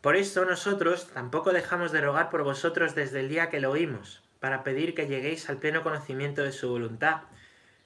[0.00, 4.22] Por eso nosotros tampoco dejamos de rogar por vosotros desde el día que lo oímos,
[4.40, 7.22] para pedir que lleguéis al pleno conocimiento de su voluntad,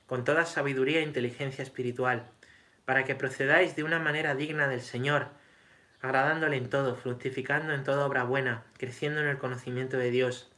[0.07, 2.31] con toda sabiduría e inteligencia espiritual,
[2.85, 5.27] para que procedáis de una manera digna del Señor,
[6.03, 10.53] agradándole en todo, fructificando en toda obra buena, creciendo en el conocimiento de Dios,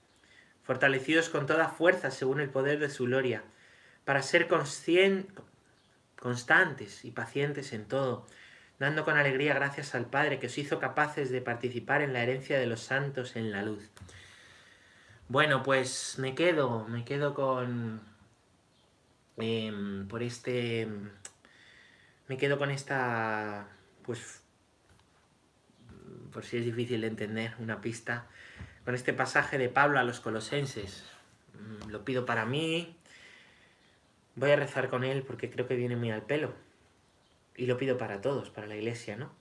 [0.63, 3.45] fortalecidos con toda fuerza según el poder de su gloria,
[4.05, 4.47] para ser
[6.17, 8.27] constantes y pacientes en todo,
[8.79, 12.59] dando con alegría gracias al Padre que os hizo capaces de participar en la herencia
[12.59, 13.91] de los santos en la luz.
[15.29, 18.01] Bueno, pues me quedo, me quedo con...
[19.39, 20.89] Em, por este...
[22.29, 23.69] Me quedo con esta...
[24.03, 24.43] Pues...
[26.33, 28.27] Por si es difícil de entender, una pista.
[28.85, 31.05] Con este pasaje de Pablo a los colosenses.
[31.55, 32.97] Mm, lo pido para mí.
[34.37, 36.66] Voy a rezar con él porque creo que viene muy al pelo
[37.57, 39.33] y lo pido para todos, para la iglesia, ¿no?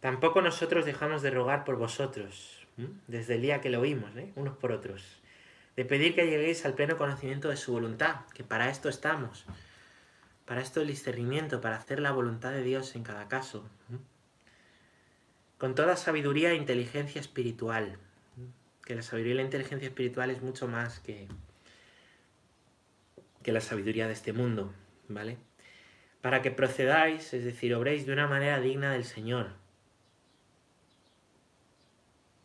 [0.00, 2.66] Tampoco nosotros dejamos de rogar por vosotros,
[3.06, 4.32] desde el día que lo oímos, ¿eh?
[4.36, 5.02] unos por otros,
[5.76, 9.46] de pedir que lleguéis al pleno conocimiento de su voluntad, que para esto estamos,
[10.44, 13.66] para esto el discernimiento, para hacer la voluntad de Dios en cada caso,
[15.56, 17.96] con toda sabiduría e inteligencia espiritual,
[18.84, 21.28] que la sabiduría y la inteligencia espiritual es mucho más que,
[23.42, 24.74] que la sabiduría de este mundo,
[25.08, 25.38] ¿vale?
[26.24, 29.50] Para que procedáis, es decir, obréis de una manera digna del Señor,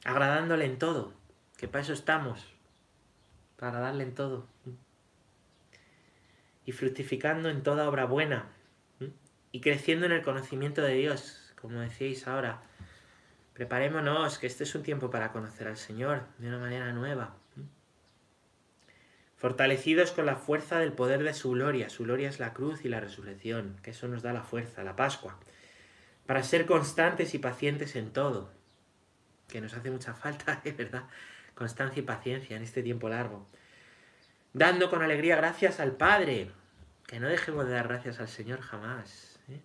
[0.03, 1.13] agradándole en todo,
[1.55, 2.45] que para eso estamos,
[3.55, 4.47] para agradarle en todo,
[6.65, 8.49] y fructificando en toda obra buena,
[9.53, 12.61] y creciendo en el conocimiento de Dios, como decíais ahora.
[13.53, 17.37] Preparémonos, que este es un tiempo para conocer al Señor de una manera nueva
[19.39, 21.89] fortalecidos con la fuerza del poder de su gloria.
[21.89, 24.97] Su gloria es la cruz y la resurrección, que eso nos da la fuerza, la
[24.97, 25.39] Pascua,
[26.25, 28.51] para ser constantes y pacientes en todo,
[29.47, 31.03] que nos hace mucha falta, es verdad,
[31.55, 33.47] constancia y paciencia en este tiempo largo.
[34.51, 36.51] Dando con alegría gracias al Padre,
[37.07, 39.39] que no dejemos de dar gracias al Señor jamás.
[39.47, 39.61] ¿eh?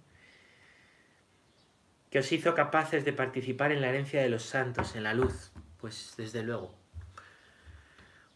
[2.10, 5.50] Que os hizo capaces de participar en la herencia de los santos, en la luz,
[5.78, 6.83] pues desde luego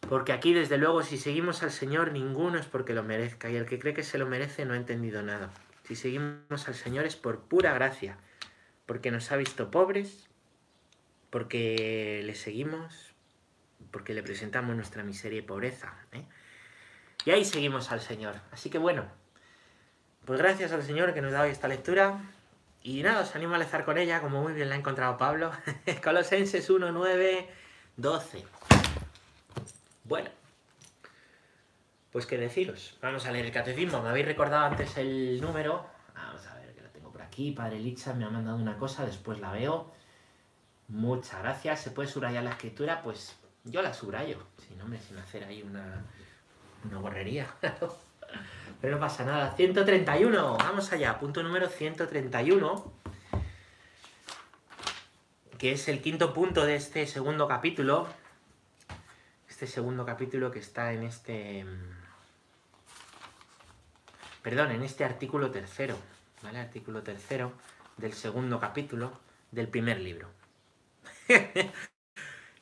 [0.08, 3.66] porque aquí, desde luego, si seguimos al Señor, ninguno es porque lo merezca, y el
[3.66, 5.50] que cree que se lo merece no ha entendido nada.
[5.84, 8.18] Si seguimos al Señor es por pura gracia,
[8.86, 10.28] porque nos ha visto pobres,
[11.30, 13.12] porque le seguimos,
[13.90, 15.94] porque le presentamos nuestra miseria y pobreza.
[16.12, 16.24] ¿eh?
[17.24, 18.36] Y ahí seguimos al Señor.
[18.50, 19.06] Así que bueno,
[20.24, 22.20] pues gracias al Señor que nos da hoy esta lectura.
[22.82, 25.50] Y nada, os animo a lezar con ella, como muy bien la ha encontrado Pablo.
[26.04, 27.48] Colosenses 1, 9,
[27.96, 28.44] 12.
[30.08, 30.30] Bueno,
[32.10, 32.96] pues qué deciros.
[33.02, 34.00] Vamos a leer el catecismo.
[34.00, 35.86] Me habéis recordado antes el número.
[36.14, 37.52] Vamos a ver que lo tengo por aquí.
[37.52, 39.92] Padre Licha me ha mandado una cosa, después la veo.
[40.88, 41.82] Muchas gracias.
[41.82, 43.02] ¿Se puede subrayar la escritura?
[43.02, 44.38] Pues yo la subrayo.
[44.66, 46.06] Si no, me sin hacer ahí una,
[46.84, 47.54] una borrería.
[48.80, 49.54] Pero no pasa nada.
[49.56, 50.56] 131.
[50.56, 51.18] Vamos allá.
[51.18, 52.92] Punto número 131.
[55.58, 58.08] Que es el quinto punto de este segundo capítulo
[59.58, 61.64] este segundo capítulo que está en este...
[61.64, 61.96] Mm,
[64.40, 65.96] perdón, en este artículo tercero,
[66.44, 66.60] ¿vale?
[66.60, 67.50] Artículo tercero
[67.96, 69.18] del segundo capítulo
[69.50, 70.30] del primer libro.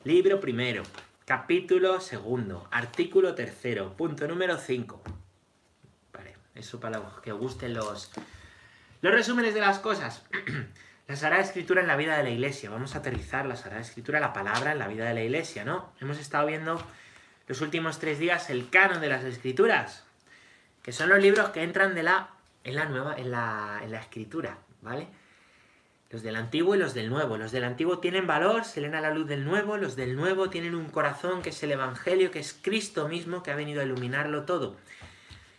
[0.05, 0.81] libro primero,
[1.25, 4.99] capítulo segundo, artículo tercero, punto número 5.
[6.13, 8.09] Vale, eso para que os gusten los,
[9.01, 10.25] los resúmenes de las cosas.
[11.07, 12.69] La Sagrada Escritura en la vida de la Iglesia.
[12.69, 15.93] Vamos a aterrizar la Sagrada Escritura, la palabra en la vida de la Iglesia, ¿no?
[16.01, 16.83] Hemos estado viendo
[17.47, 20.03] los últimos tres días el canon de las Escrituras,
[20.83, 22.31] que son los libros que entran de la,
[22.65, 25.07] en la nueva, en la, en la Escritura, ¿vale?
[26.09, 27.37] Los del Antiguo y los del Nuevo.
[27.37, 29.77] Los del Antiguo tienen valor, se leen a la luz del Nuevo.
[29.77, 33.51] Los del Nuevo tienen un corazón que es el Evangelio, que es Cristo mismo, que
[33.51, 34.75] ha venido a iluminarlo todo.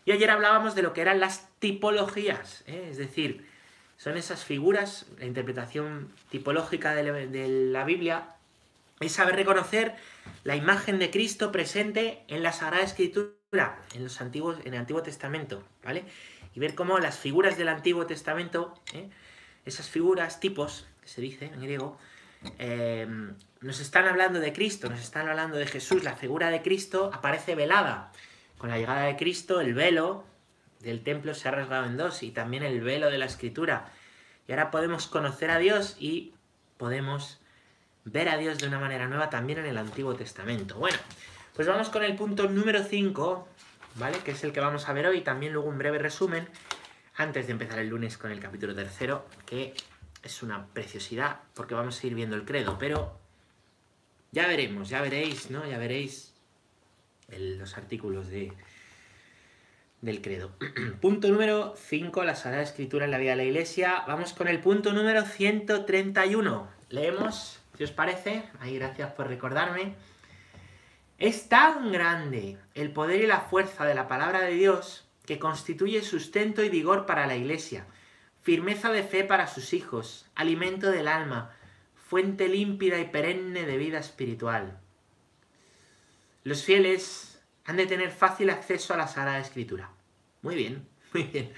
[0.05, 2.89] Y ayer hablábamos de lo que eran las tipologías, ¿eh?
[2.91, 3.48] es decir,
[3.99, 8.29] son esas figuras, la interpretación tipológica de la, Biblia,
[9.01, 9.97] es saber reconocer
[10.45, 15.03] la imagen de Cristo presente en la Sagrada Escritura, en, los antiguos, en el Antiguo
[15.03, 16.05] Testamento, ¿vale?
[16.55, 19.11] Y ver cómo las figuras del Antiguo Testamento, ¿eh?
[19.65, 21.99] esas figuras, tipos, que se dice en griego,
[22.59, 26.05] em, nos están hablando de Cristo, nos están hablando de Jesús.
[26.05, 28.13] La figura de Cristo aparece velada.
[28.59, 30.25] Con la llegada de Cristo, el velo
[30.81, 33.93] del templo se ha rasgado en dos y también el velo de la escritura.
[34.47, 36.35] Y ahora podemos conocer a Dios y
[36.77, 37.41] podemos
[38.05, 40.77] ver a Dios de una manera nueva también en el Antiguo Testamento.
[40.77, 40.99] Bueno,
[41.55, 43.49] pues vamos con el punto número 5,
[43.97, 44.19] ¿vale?
[44.19, 45.21] Que es el que vamos a ver hoy.
[45.21, 46.49] También luego un breve resumen,
[47.17, 49.75] antes de empezar el lunes con el capítulo tercero, que
[50.23, 53.19] es una preciosidad, porque vamos a ir viendo el credo, pero
[54.31, 55.67] ya veremos, ya veréis, ¿no?
[55.67, 56.35] Ya veréis
[57.29, 58.53] los artículos de,
[60.01, 60.53] del credo.
[61.01, 64.05] punto número 5, la Sagrada Escritura en la vida de la Iglesia.
[64.07, 66.69] Vamos con el punto número 131.
[66.91, 68.45] Leemos, si os parece.
[68.61, 69.95] Ahí, gracias por recordarme.
[71.19, 76.03] Es tan grande el poder y la fuerza de la palabra de Dios que constituye
[76.03, 77.87] sustento y vigor para la Iglesia,
[78.41, 81.55] firmeza de fe para sus hijos, alimento del alma,
[81.97, 84.79] fuente límpida y perenne de vida espiritual.
[86.45, 87.28] Los fieles
[87.69, 89.91] han de tener fácil acceso a la Sagrada Escritura.
[90.41, 91.53] Muy bien, muy bien.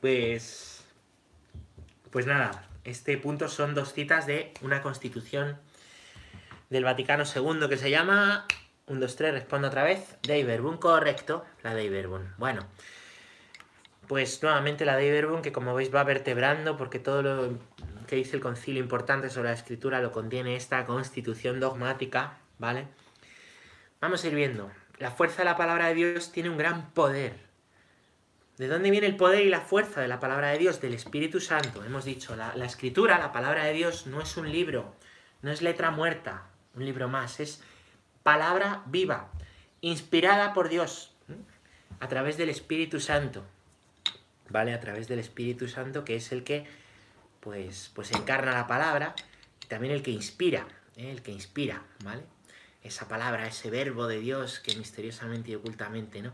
[0.00, 0.84] Pues...
[2.10, 5.58] Pues nada, este punto son dos citas de una constitución
[6.70, 8.46] del Vaticano II que se llama...
[8.86, 10.16] 1, 2, 3, respondo otra vez.
[10.22, 12.22] Dei Verbum, correcto, la Dei Verbum.
[12.38, 12.66] Bueno,
[14.08, 17.58] pues nuevamente la Dei Verbum que como veis va vertebrando porque todo lo
[18.08, 22.88] que dice el concilio importante sobre la escritura lo contiene esta constitución dogmática, ¿vale?
[24.00, 24.70] Vamos a ir viendo.
[24.98, 27.38] La fuerza de la palabra de Dios tiene un gran poder.
[28.56, 30.80] ¿De dónde viene el poder y la fuerza de la palabra de Dios?
[30.80, 31.84] Del Espíritu Santo.
[31.84, 34.94] Hemos dicho, la, escritura, la palabra de Dios, no es un libro,
[35.42, 37.62] no es letra muerta, un libro más, es
[38.22, 39.30] palabra viva,
[39.82, 41.14] inspirada por Dios,
[42.00, 43.44] a través del Espíritu Santo.
[44.48, 44.72] ¿Vale?
[44.72, 46.64] A través del Espíritu Santo, que es el que,
[47.40, 49.14] pues, pues encarna la palabra,
[49.62, 50.66] y también el que inspira,
[50.96, 51.10] ¿eh?
[51.10, 52.22] el que inspira, ¿vale?
[52.82, 56.32] Esa palabra, ese verbo de Dios que misteriosamente y ocultamente, ¿no?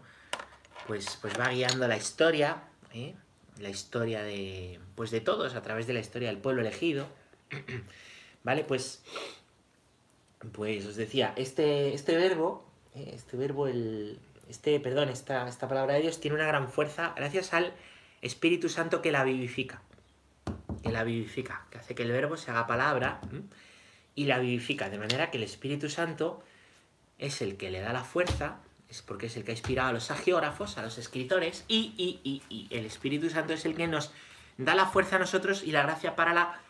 [0.86, 2.62] Pues, pues va guiando la historia,
[2.92, 3.14] ¿eh?
[3.58, 7.08] la historia de, pues de todos, a través de la historia del pueblo elegido,
[8.44, 8.64] ¿vale?
[8.64, 9.02] Pues,
[10.52, 12.64] pues os decía, este, este verbo,
[12.94, 13.10] ¿eh?
[13.14, 17.52] este verbo, el, este, perdón, esta, esta palabra de Dios tiene una gran fuerza gracias
[17.52, 17.72] al
[18.22, 19.82] Espíritu Santo que la vivifica,
[20.82, 23.20] que la vivifica, que hace que el verbo se haga palabra,
[24.16, 26.42] y la vivifica, de manera que el Espíritu Santo
[27.18, 28.56] es el que le da la fuerza,
[28.88, 32.20] es porque es el que ha inspirado a los agiógrafos, a los escritores, y, y,
[32.24, 34.10] y, y el Espíritu Santo es el que nos
[34.58, 36.60] da la fuerza a nosotros y la gracia para la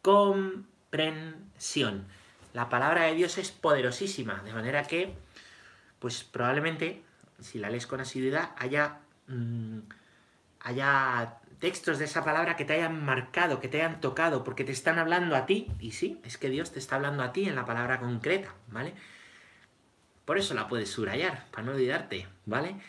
[0.00, 2.06] comprensión.
[2.52, 5.12] La palabra de Dios es poderosísima, de manera que,
[5.98, 7.02] pues probablemente,
[7.40, 9.80] si la lees con asiduidad, haya, mmm,
[10.60, 14.72] haya textos de esa palabra que te hayan marcado, que te hayan tocado, porque te
[14.72, 15.68] están hablando a ti.
[15.78, 18.94] Y sí, es que Dios te está hablando a ti en la palabra concreta, ¿vale?
[20.24, 22.80] Por eso la puedes subrayar, para no olvidarte, ¿vale?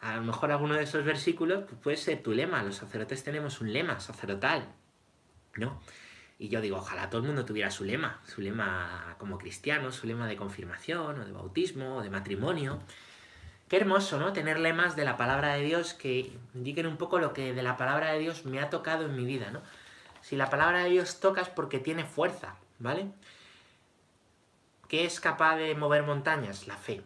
[0.00, 2.62] A lo mejor alguno de esos versículos pues, puede ser tu lema.
[2.62, 4.66] Los sacerdotes tenemos un lema sacerdotal,
[5.56, 5.78] ¿no?
[6.38, 10.06] Y yo digo, ojalá todo el mundo tuviera su lema, su lema como cristiano, su
[10.06, 12.80] lema de confirmación, o de bautismo, o de matrimonio.
[13.68, 14.32] Qué hermoso, ¿no?
[14.32, 17.76] Tener lemas de la palabra de Dios que indiquen un poco lo que de la
[17.76, 19.60] palabra de Dios me ha tocado en mi vida, ¿no?
[20.22, 23.10] Si la palabra de Dios toca es porque tiene fuerza, ¿vale?
[24.88, 26.66] ¿Qué es capaz de mover montañas?
[26.66, 27.02] La fe.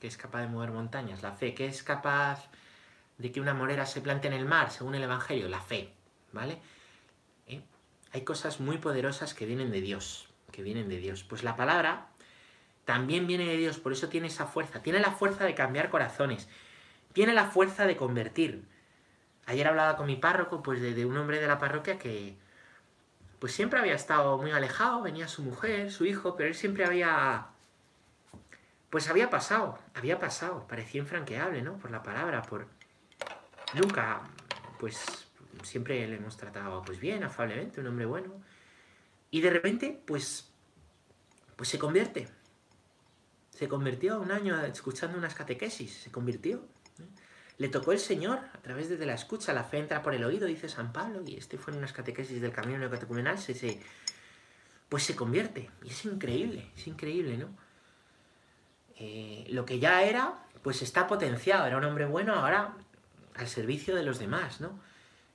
[0.00, 1.22] ¿Qué es capaz de mover montañas?
[1.22, 1.54] La fe.
[1.54, 2.48] ¿Qué es capaz
[3.18, 5.48] de que una morera se plante en el mar, según el Evangelio?
[5.48, 5.92] La fe,
[6.32, 6.58] ¿vale?
[7.46, 7.62] ¿Eh?
[8.12, 11.22] Hay cosas muy poderosas que vienen de Dios, que vienen de Dios.
[11.22, 12.08] Pues la palabra
[12.86, 14.80] también viene de Dios, por eso tiene esa fuerza.
[14.80, 16.48] Tiene la fuerza de cambiar corazones.
[17.12, 18.64] Tiene la fuerza de convertir.
[19.44, 22.36] Ayer hablaba con mi párroco, pues de, un hombre de la parroquia que
[23.40, 27.48] pues siempre había estado muy alejado, venía su mujer, su hijo, pero él siempre había
[28.88, 31.78] pues había pasado, había pasado, parecía infranqueable, ¿no?
[31.78, 32.68] Por la palabra, por
[33.74, 34.22] nunca
[34.78, 35.28] pues
[35.64, 38.32] siempre le hemos tratado pues bien, afablemente, un hombre bueno.
[39.32, 40.52] Y de repente pues
[41.56, 42.35] pues se convierte
[43.56, 46.58] se convirtió un año escuchando unas catequesis, se convirtió.
[46.98, 47.04] ¿eh?
[47.56, 50.46] Le tocó el Señor a través de la escucha, la fe entra por el oído,
[50.46, 53.80] dice San Pablo, y este fue en unas catequesis del camino neocatecumenal, se, se,
[54.90, 55.70] pues se convierte.
[55.82, 57.48] Y es increíble, es increíble, ¿no?
[58.98, 62.76] Eh, lo que ya era, pues está potenciado, era un hombre bueno, ahora
[63.36, 64.78] al servicio de los demás, ¿no?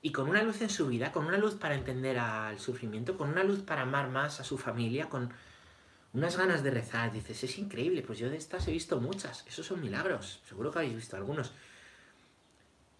[0.03, 3.29] Y con una luz en su vida, con una luz para entender al sufrimiento, con
[3.29, 5.33] una luz para amar más a su familia, con
[6.13, 9.65] unas ganas de rezar, dices, es increíble, pues yo de estas he visto muchas, esos
[9.65, 11.53] son milagros, seguro que habéis visto algunos.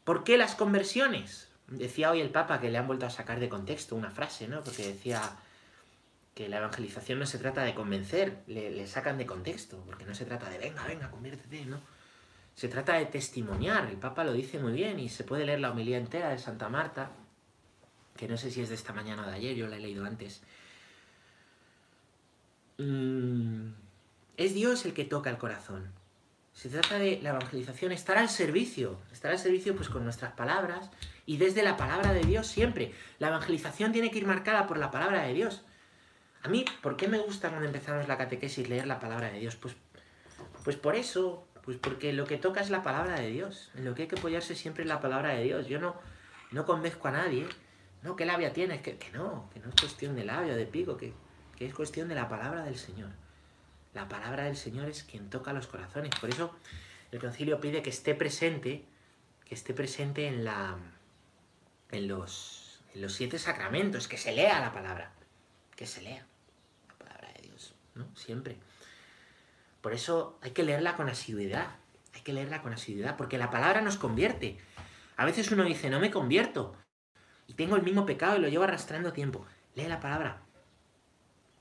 [0.06, 1.50] ¿Por qué las conversiones?
[1.68, 4.64] Decía hoy el Papa que le han vuelto a sacar de contexto una frase, ¿no?
[4.64, 5.22] Porque decía
[6.34, 10.26] que la evangelización no se trata de convencer, le, sacan de contexto, porque no se
[10.26, 11.80] trata de venga, venga, conviértete, ¿no?
[12.56, 15.72] Se trata de testimoniar, el Papa lo dice muy bien y se puede leer la
[15.72, 17.12] homilía entera de Santa Marta,
[18.16, 20.06] que no sé si es de esta mañana o de ayer, yo la he leído
[20.06, 20.42] antes
[22.82, 23.74] Mm,
[24.38, 25.92] es Dios el que toca el corazón.
[26.54, 30.90] Se trata de la evangelización, estar al servicio, estar al servicio pues con nuestras palabras
[31.26, 32.94] y desde la palabra de Dios siempre.
[33.20, 35.64] La evangelización tiene que ir marcada por la palabra de Dios.
[36.44, 39.56] A mí, ¿por qué me gusta cuando empezamos la catequesis leer la palabra de Dios?
[39.56, 39.76] Pues,
[40.64, 43.70] pues por eso, pues porque lo que toca es la palabra de Dios.
[43.76, 45.68] En lo que hay que apoyarse siempre es la palabra de Dios.
[45.68, 45.96] Yo no,
[46.52, 47.48] no convenzco a nadie.
[48.02, 48.82] No, ¿qué labia tienes?
[48.82, 51.14] Que, que no, que no es cuestión de labio, de pico, que,
[51.66, 53.10] es cuestión de la palabra del Señor.
[53.94, 56.12] La palabra del Señor es quien toca los corazones.
[56.20, 56.56] Por eso
[57.12, 58.86] el concilio pide que esté presente,
[59.46, 60.78] que esté presente en la
[61.92, 65.12] en los, en los siete sacramentos, que se lea la palabra,
[65.76, 66.26] que se lea
[66.88, 68.08] la palabra de Dios, ¿no?
[68.16, 68.58] Siempre.
[69.82, 71.76] Por eso hay que leerla con asiduidad,
[72.14, 74.58] hay que leerla con asiduidad, porque la palabra nos convierte.
[75.18, 76.76] A veces uno dice, no me convierto,
[77.48, 79.46] y tengo el mismo pecado y lo llevo arrastrando tiempo.
[79.76, 80.42] Lee la palabra,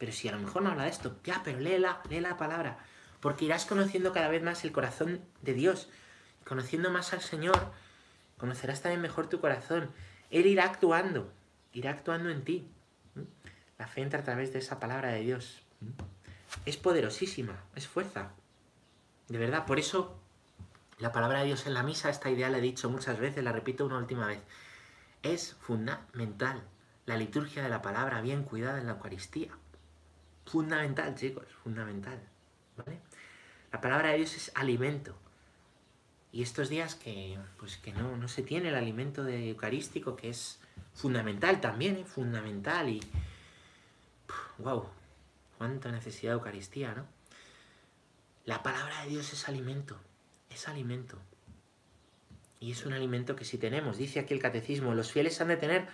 [0.00, 2.78] pero si a lo mejor no habla de esto, ya, pero léela, lee la palabra.
[3.20, 5.90] Porque irás conociendo cada vez más el corazón de Dios.
[6.46, 7.60] Conociendo más al Señor,
[8.38, 9.90] conocerás también mejor tu corazón.
[10.30, 11.30] Él irá actuando,
[11.74, 12.66] irá actuando en ti.
[13.76, 15.60] La fe entra a través de esa palabra de Dios.
[16.64, 18.30] Es poderosísima, es fuerza.
[19.28, 20.18] De verdad, por eso
[20.96, 23.52] la palabra de Dios en la misa, esta idea la he dicho muchas veces, la
[23.52, 24.40] repito una última vez.
[25.22, 26.62] Es fundamental
[27.04, 29.50] la liturgia de la palabra bien cuidada en la Eucaristía.
[30.46, 32.20] Fundamental, chicos, fundamental.
[32.76, 33.00] ¿Vale?
[33.72, 35.16] La palabra de Dios es alimento.
[36.32, 40.30] Y estos días que, pues que no, no se tiene el alimento de eucarístico, que
[40.30, 40.60] es
[40.94, 42.04] fundamental también, ¿eh?
[42.04, 42.88] fundamental.
[42.88, 43.00] Y.
[44.58, 44.88] ¡Wow!
[45.58, 47.06] ¡Cuánta necesidad de Eucaristía, ¿no?
[48.44, 49.96] La palabra de Dios es alimento.
[50.48, 51.18] Es alimento.
[52.60, 55.56] Y es un alimento que si tenemos, dice aquí el catecismo, los fieles han de
[55.56, 55.88] tener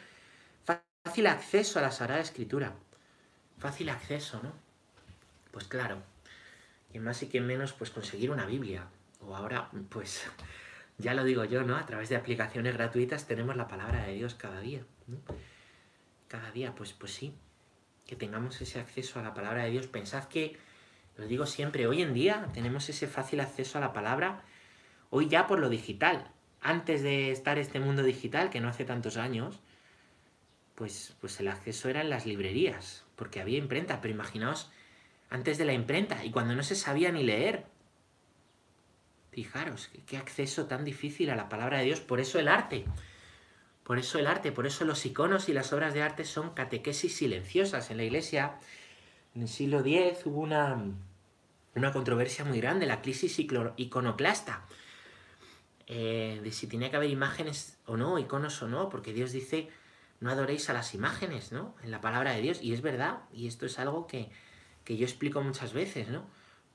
[0.65, 2.75] fácil acceso a la Sagrada Escritura
[3.59, 4.53] fácil acceso, ¿no?
[5.53, 6.03] Pues claro,
[6.93, 8.87] y más y que menos, pues conseguir una Biblia.
[9.21, 10.27] O ahora, pues,
[10.99, 11.77] ya lo digo yo, ¿no?
[11.77, 14.81] A través de aplicaciones gratuitas tenemos la palabra de Dios cada día.
[15.07, 15.19] ¿no?
[16.29, 17.35] Cada día, pues, pues sí,
[18.07, 19.87] que tengamos ese acceso a la palabra de Dios.
[19.87, 20.57] Pensad que,
[21.17, 24.43] lo digo siempre, hoy en día tenemos ese fácil acceso a la palabra,
[25.11, 26.31] hoy ya por lo digital.
[26.63, 29.61] Antes de estar este mundo digital, que no hace tantos años,
[30.77, 34.71] pues, pues el acceso era en las librerías, porque había imprenta, pero imaginaos
[35.31, 37.65] antes de la imprenta y cuando no se sabía ni leer.
[39.33, 42.85] Fijaros, qué acceso tan difícil a la palabra de Dios, por eso el arte.
[43.85, 47.17] Por eso el arte, por eso los iconos y las obras de arte son catequesis
[47.17, 47.91] silenciosas.
[47.91, 48.59] En la iglesia,
[49.35, 50.83] en el siglo X, hubo una,
[51.75, 54.67] una controversia muy grande, la crisis iconoclasta,
[55.87, 59.69] eh, de si tenía que haber imágenes o no, iconos o no, porque Dios dice
[60.21, 61.75] no adoréis a las imágenes, ¿no?
[61.83, 62.63] En la palabra de Dios.
[62.63, 64.31] Y es verdad, y esto es algo que,
[64.87, 66.25] yo explico muchas veces, ¿no?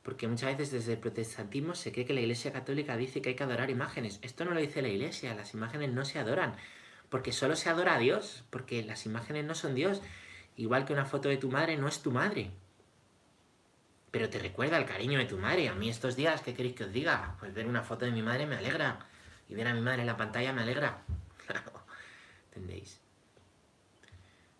[0.04, 3.36] Porque muchas veces desde el protestantismo se cree que la Iglesia Católica dice que hay
[3.36, 4.20] que adorar imágenes.
[4.22, 6.56] Esto no lo dice la Iglesia, las imágenes no se adoran,
[7.10, 10.02] porque solo se adora a Dios, porque las imágenes no son Dios.
[10.58, 12.52] Igual que una foto de tu madre no es tu madre.
[14.12, 15.70] Pero te recuerda el cariño de tu madre.
[15.70, 17.38] A mí estos días, ¿qué queréis que os diga?
[17.40, 19.08] Pues ver una foto de mi madre me alegra.
[19.48, 21.04] Y ver a mi madre en la pantalla me alegra.
[22.54, 23.00] ¿Entendéis?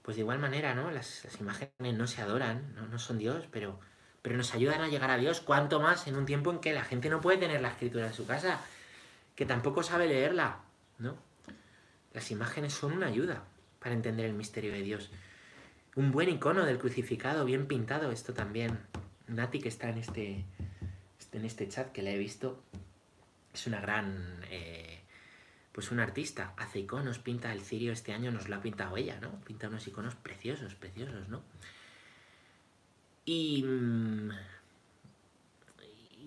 [0.02, 0.90] Pues de igual manera, ¿no?
[0.92, 2.98] Las, imágenes no se adoran, ¿no?
[2.98, 3.80] son Dios, pero,
[4.22, 6.84] pero nos ayudan a llegar a Dios, cuanto más en un tiempo en que la
[6.84, 8.60] gente no puede tener la escritura en su casa,
[9.36, 10.60] que tampoco sabe leerla,
[10.98, 11.16] ¿no?
[12.14, 13.44] Las imágenes son una ayuda
[13.80, 15.12] para entender el misterio de Dios.
[15.96, 18.80] Un buen icono del crucificado, bien pintado, esto también.
[19.28, 20.46] Nati, que está en este,
[21.32, 22.62] en este chat que le he visto,
[23.54, 24.91] es una gran eh,
[25.72, 29.20] pues un artista hace iconos, pinta el cirio, este año nos lo ha pintado ella,
[29.22, 29.40] ¿no?
[29.42, 31.42] Pinta unos iconos preciosos, preciosos, ¿no?
[33.26, 34.30] Y, mm,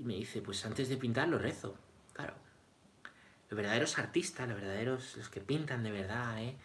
[0.02, 1.76] me dice, pues antes de pintar lo rezo,
[2.14, 2.34] claro.
[3.50, 6.56] Los verdaderos artistas, los verdaderos, los que pintan de verdad, ¿eh?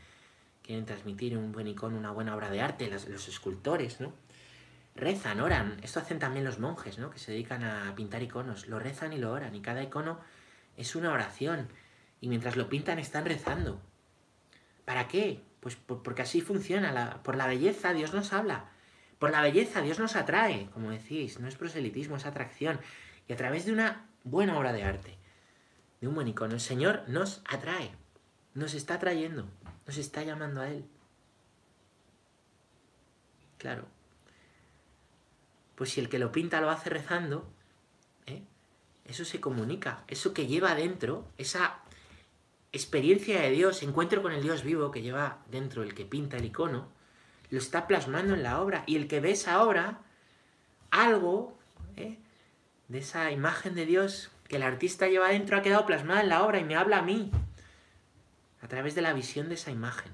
[0.63, 4.13] Quieren transmitir un buen icono, una buena obra de arte, los escultores, ¿no?
[4.95, 5.79] Rezan, oran.
[5.81, 7.09] Esto hacen también los monjes, ¿no?
[7.09, 8.67] Que se dedican a pintar iconos.
[8.67, 9.55] Lo rezan y lo oran.
[9.55, 10.19] Y cada icono
[10.77, 11.69] es una oración
[12.21, 13.81] y mientras lo pintan están rezando.
[14.85, 15.41] ¿Para qué?
[15.59, 17.21] Pues porque así funciona.
[17.23, 18.69] por la belleza Dios nos habla.
[19.19, 21.39] Por la belleza Dios nos atrae, como decís.
[21.39, 22.79] No es proselitismo, es atracción.
[23.27, 25.17] Y a través de una buena obra de arte,
[26.01, 27.91] de un buen icono, el Señor nos atrae.
[28.53, 29.47] Nos está atrayendo.
[29.85, 30.85] Nos está llamando a Él.
[33.57, 33.85] Claro.
[35.75, 37.47] Pues si el que lo pinta lo hace rezando,
[38.25, 38.43] ¿eh?
[39.05, 40.03] eso se comunica.
[40.07, 41.79] Eso que lleva adentro, esa
[42.71, 46.45] experiencia de Dios, encuentro con el Dios vivo que lleva dentro el que pinta el
[46.45, 46.89] icono,
[47.49, 48.83] lo está plasmando en la obra.
[48.85, 50.01] Y el que ve esa obra,
[50.91, 51.57] algo
[51.95, 52.17] ¿eh?
[52.87, 56.43] de esa imagen de Dios que el artista lleva adentro ha quedado plasmada en la
[56.43, 57.31] obra y me habla a mí,
[58.61, 60.11] a través de la visión de esa imagen.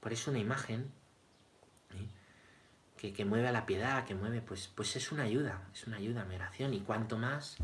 [0.00, 0.90] Por eso una imagen
[2.96, 5.96] que, que, mueve a la piedad, que mueve, pues, pues es una ayuda, es una
[5.96, 6.74] ayuda a mi oración.
[6.74, 7.56] Y cuanto más,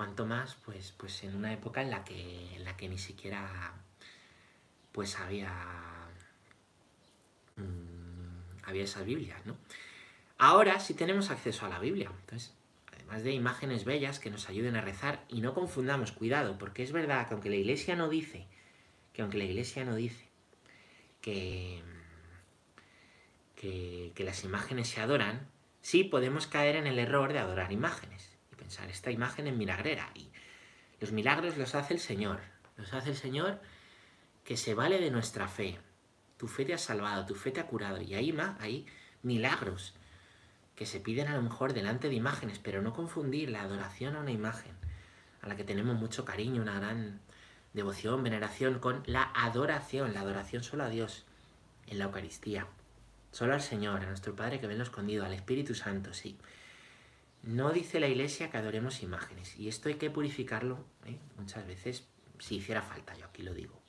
[0.00, 3.74] cuanto más, pues, pues en una época en la que, en la que ni siquiera
[4.92, 5.52] pues había,
[7.56, 9.58] mmm, había esas Biblias, ¿no?
[10.38, 12.10] Ahora sí tenemos acceso a la Biblia.
[12.18, 12.54] Entonces,
[12.90, 16.92] además de imágenes bellas que nos ayuden a rezar, y no confundamos, cuidado, porque es
[16.92, 18.46] verdad que aunque la iglesia no dice,
[19.12, 20.30] que aunque la iglesia no dice
[21.20, 21.82] que,
[23.54, 25.46] que, las imágenes se adoran,
[25.82, 28.29] sí podemos caer en el error de adorar imágenes
[28.88, 30.10] esta imagen es milagrera.
[30.14, 30.30] Y
[31.00, 32.40] los milagros los hace el Señor.
[32.76, 33.60] Los hace el Señor
[34.44, 35.78] que se vale de nuestra fe.
[36.36, 38.00] Tu fe te ha salvado, tu fe te ha curado.
[38.00, 38.86] Y ahí, hay
[39.22, 39.94] milagros
[40.74, 44.20] que se piden a lo mejor delante de imágenes, pero no confundir la adoración a
[44.20, 44.72] una imagen,
[45.42, 47.20] a la que tenemos mucho cariño, una gran
[47.74, 51.26] devoción, veneración, con la adoración, la adoración solo a Dios,
[51.86, 52.66] en la Eucaristía,
[53.30, 56.38] solo al Señor, a nuestro Padre que ve en lo escondido, al Espíritu Santo, sí.
[57.42, 61.18] No dice la Iglesia que adoremos imágenes, y esto hay que purificarlo ¿eh?
[61.38, 62.06] muchas veces,
[62.38, 63.80] si hiciera falta, yo aquí lo digo.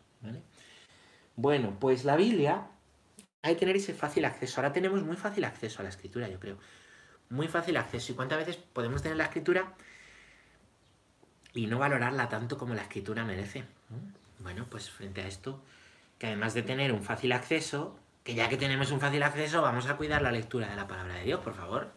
[1.35, 2.67] Bueno, pues la Biblia
[3.41, 4.61] hay que tener ese fácil acceso.
[4.61, 6.57] Ahora tenemos muy fácil acceso a la escritura, yo creo
[7.31, 8.11] muy fácil acceso.
[8.11, 9.73] ¿Y cuántas veces podemos tener la escritura
[11.53, 13.63] y no valorarla tanto como la escritura merece?
[14.39, 15.63] Bueno, pues frente a esto,
[16.19, 19.87] que además de tener un fácil acceso, que ya que tenemos un fácil acceso, vamos
[19.87, 21.91] a cuidar la lectura de la palabra de Dios, por favor.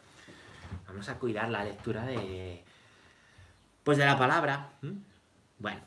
[0.94, 2.62] Vamos a cuidar la lectura de.
[3.82, 4.70] Pues de la palabra.
[5.58, 5.80] Bueno,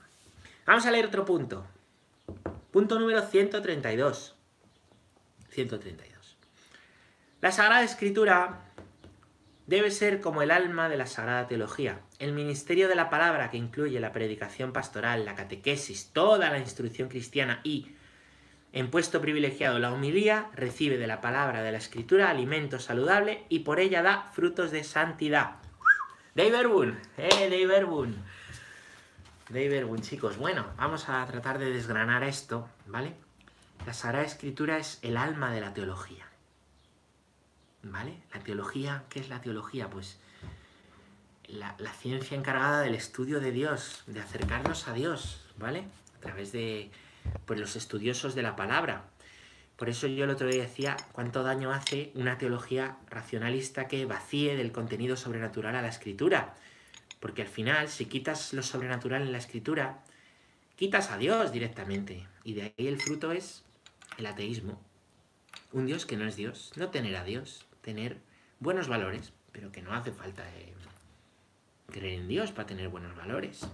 [0.65, 1.65] vamos a leer otro punto.
[2.71, 4.35] Punto número 132.
[5.49, 6.37] 132.
[7.39, 8.65] La Sagrada Escritura
[9.65, 12.01] debe ser como el alma de la Sagrada Teología.
[12.19, 17.07] El ministerio de la palabra, que incluye la predicación pastoral, la catequesis, toda la instrucción
[17.07, 17.95] cristiana y,
[18.77, 23.59] en puesto privilegiado, la humilía, recibe de la palabra de la escritura alimento saludable y
[23.59, 25.55] por ella da frutos de santidad.
[26.35, 28.15] Dave Verbun, eh, Verbun.
[29.49, 30.37] Dave Verbun, chicos.
[30.37, 33.15] Bueno, vamos a tratar de desgranar esto, ¿vale?
[33.87, 36.27] La Sagrada Escritura es el alma de la teología.
[37.81, 38.21] ¿Vale?
[38.31, 39.89] La teología, ¿qué es la teología?
[39.89, 40.19] Pues
[41.47, 45.85] la, ciencia encargada del estudio de Dios, de acercarnos a Dios, ¿vale?
[46.17, 46.91] A través de
[47.45, 49.05] pues, los estudiosos de la palabra.
[49.75, 54.55] Por eso yo el otro día decía cuánto daño hace una teología racionalista que vacíe
[54.55, 56.55] del contenido sobrenatural a la escritura.
[57.19, 60.03] Porque al final, si quitas lo sobrenatural en la escritura,
[60.75, 62.27] quitas a Dios directamente.
[62.43, 63.63] Y de ahí el fruto es
[64.17, 64.81] el ateísmo.
[65.73, 68.17] Un Dios que no es Dios, no tener a Dios tener
[68.59, 70.73] buenos valores, pero que no hace falta eh,
[71.89, 73.65] creer en Dios para tener buenos valores.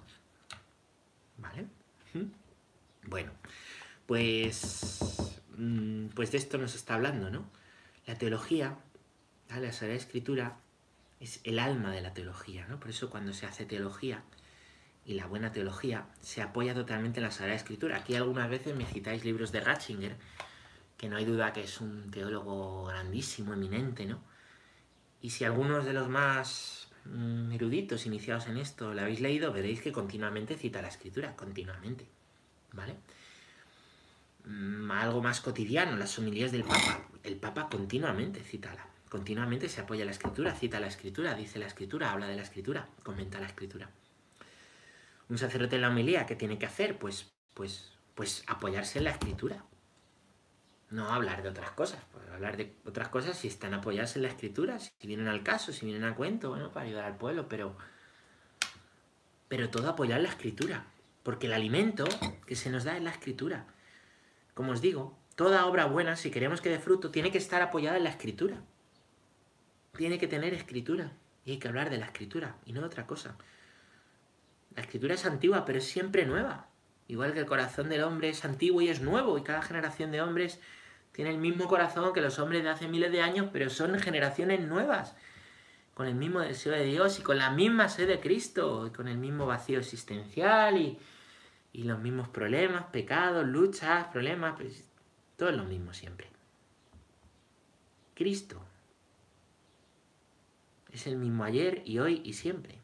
[1.39, 1.65] ¿Vale?
[3.05, 3.31] Bueno,
[4.05, 4.99] pues,
[5.57, 7.45] mm, pues de esto nos está hablando, ¿no?
[8.05, 8.77] La teología,
[9.49, 10.57] la Sagrada Escritura,
[11.19, 12.79] es el alma de la teología, ¿no?
[12.79, 14.23] Por eso cuando se hace teología,
[15.05, 17.97] y la buena teología, se apoya totalmente en la Sagrada Escritura.
[17.97, 20.15] Aquí algunas veces me citáis libros de Ratzinger,
[20.97, 24.21] que no hay duda que es un teólogo grandísimo, eminente, ¿no?
[25.21, 29.81] Y si algunos de los más mm, eruditos iniciados en esto lo habéis leído, veréis
[29.81, 32.07] que continuamente cita la escritura, continuamente,
[32.73, 32.97] ¿vale?
[34.45, 37.07] Mm, algo más cotidiano, las homilías del Papa.
[37.23, 41.67] El Papa continuamente cita la, continuamente se apoya la escritura, cita la escritura, dice la
[41.67, 43.89] escritura, habla de la escritura, comenta la escritura.
[45.29, 46.97] Un sacerdote en la homilía, ¿qué tiene que hacer?
[46.97, 49.63] Pues, pues, pues apoyarse en la escritura,
[50.89, 54.27] no hablar de otras cosas, pues hablar de otras cosas si están apoyadas en la
[54.27, 57.75] escritura, si vienen al caso, si vienen a cuento, bueno, para ayudar al pueblo, pero,
[59.47, 60.85] pero todo apoyar la escritura,
[61.23, 62.05] porque el alimento
[62.45, 63.65] que se nos da es la escritura.
[64.53, 67.97] Como os digo, toda obra buena, si queremos que dé fruto, tiene que estar apoyada
[67.97, 68.61] en la escritura.
[69.97, 71.13] Tiene que tener escritura.
[71.45, 73.37] Y hay que hablar de la escritura y no de otra cosa.
[74.75, 76.67] La escritura es antigua, pero es siempre nueva.
[77.07, 80.21] Igual que el corazón del hombre es antiguo y es nuevo, y cada generación de
[80.21, 80.59] hombres
[81.11, 84.61] tiene el mismo corazón que los hombres de hace miles de años, pero son generaciones
[84.61, 85.15] nuevas,
[85.93, 89.07] con el mismo deseo de Dios y con la misma sed de Cristo, y con
[89.07, 90.97] el mismo vacío existencial y,
[91.73, 94.55] y los mismos problemas, pecados, luchas, problemas,
[95.35, 96.29] todo es lo mismo siempre.
[98.13, 98.63] Cristo
[100.91, 102.77] es el mismo ayer y hoy y siempre.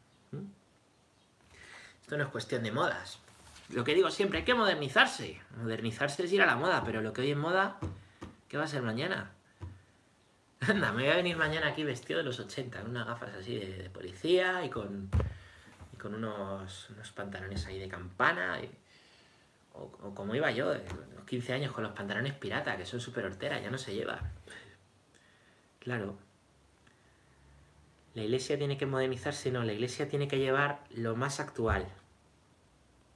[2.02, 3.20] Esto no es cuestión de modas.
[3.68, 5.40] Lo que digo siempre, hay que modernizarse.
[5.56, 7.78] Modernizarse es ir a la moda, pero lo que hoy es moda
[8.50, 9.30] ¿Qué va a ser mañana?
[10.60, 13.54] Anda, me voy a venir mañana aquí vestido de los 80, con unas gafas así
[13.54, 15.08] de, policía y con,
[16.00, 18.60] con unos, unos pantalones ahí de campana.
[19.72, 23.62] o, como iba yo, los 15 años con los pantalones pirata, que son súper horteras,
[23.62, 24.32] ya no se llevan.
[25.78, 26.18] Claro.
[28.14, 31.86] La iglesia tiene que modernizarse, no, la iglesia tiene que llevar lo más actual,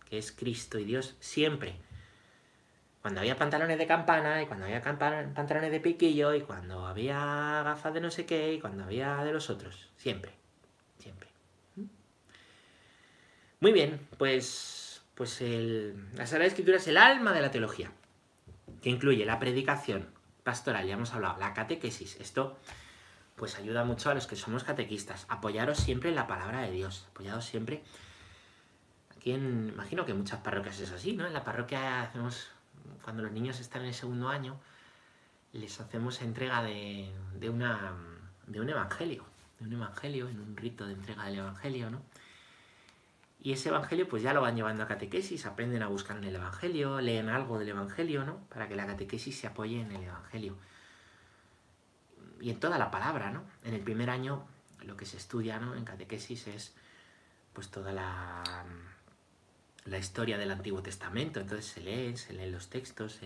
[0.09, 1.77] que es Cristo y Dios siempre.
[3.03, 7.93] Cuando había pantalones de campana, y cuando había pantalones de piquillo, y cuando había gafas
[7.93, 9.91] de no sé qué, y cuando había de los otros.
[9.97, 10.44] Siempre.
[13.65, 17.91] Muy bien, pues, pues el, la Sagrada Escritura es el alma de la teología,
[18.83, 20.07] que incluye la predicación
[20.43, 22.21] pastoral, ya hemos hablado, la catequesis.
[22.21, 22.59] Esto
[23.37, 25.25] pues ayuda mucho a los que somos catequistas.
[25.31, 27.07] Apoyaros siempre en la palabra de Dios.
[27.13, 27.83] Apoyaros siempre.
[29.17, 31.27] Aquí en, imagino que en muchas parroquias es así, ¿no?
[31.27, 32.51] En la parroquia hacemos
[33.03, 34.61] cuando los niños están en el segundo año,
[35.55, 37.09] les hacemos entrega de,
[37.49, 37.95] una,
[38.47, 39.25] de un evangelio,
[39.59, 42.03] de un evangelio, en un rito de entrega del evangelio, ¿no?
[43.45, 46.35] Y ese evangelio pues ya lo van llevando a catequesis, aprenden a buscar en el
[46.35, 48.39] evangelio, leen algo del evangelio, ¿no?
[48.49, 50.57] Para que la catequesis se apoye en el evangelio.
[52.41, 53.45] Y en toda la palabra, ¿no?
[53.63, 54.47] En el primer año
[54.81, 55.75] lo que se estudia, ¿no?
[55.77, 56.75] En catequesis es
[57.53, 58.43] pues toda la
[59.85, 63.21] la historia del Antiguo Testamento, entonces se leen, se leen los textos,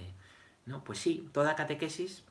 [0.67, 0.83] ¿no?
[0.83, 2.25] Pues sí, toda catequesis,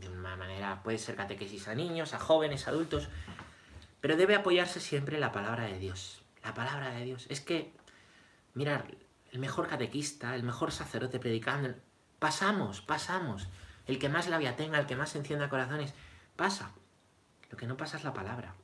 [0.00, 3.08] de una manera, puede ser catequesis a niños, a jóvenes, adultos,
[4.00, 6.23] pero debe apoyarse siempre la palabra de Dios.
[6.44, 7.26] La palabra de Dios.
[7.30, 7.72] Es que,
[8.54, 8.86] mirar,
[9.32, 11.74] el mejor catequista, el mejor sacerdote predicando,
[12.18, 13.48] pasamos, pasamos.
[13.86, 15.94] El que más labia tenga, el que más encienda corazones,
[16.36, 16.70] pasa.
[17.50, 18.54] Lo que no pasa es la palabra.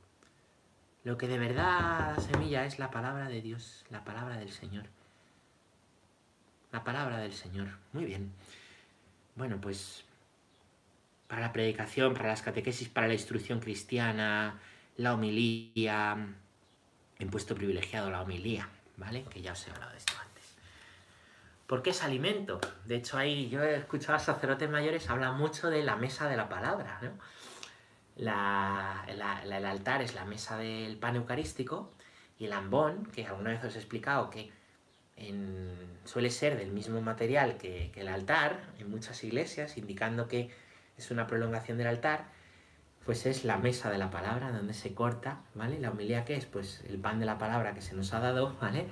[1.03, 4.85] Lo que de verdad semilla es la palabra de Dios, la palabra del Señor.
[6.71, 7.67] La palabra del Señor.
[7.91, 8.31] Muy bien.
[9.35, 10.05] Bueno, pues
[11.27, 14.59] para la predicación, para las catequesis, para la instrucción cristiana,
[14.97, 16.35] la homilía,
[17.21, 19.23] en puesto privilegiado la homilía, ¿vale?
[19.23, 20.43] Que ya os he hablado de esto antes.
[21.67, 22.59] ¿Por qué es alimento?
[22.85, 26.35] De hecho, ahí yo he escuchado a sacerdotes mayores hablar mucho de la mesa de
[26.35, 27.11] la palabra, ¿no?
[28.17, 31.91] el altar es la mesa del pan eucarístico
[32.37, 34.51] y el ambón, que alguna vez os he explicado que
[36.03, 40.49] suele ser del mismo material que, el altar en muchas iglesias, indicando que
[40.97, 42.25] es una prolongación del altar,
[43.05, 45.79] pues es la mesa de la palabra donde se corta, ¿vale?
[45.79, 48.55] La humildad que es, pues el pan de la palabra que se nos ha dado,
[48.61, 48.85] ¿vale?